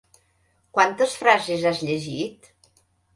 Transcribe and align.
Quantes 0.77 1.13
frases 1.19 1.65
has 1.73 1.83
llegit? 1.91 2.49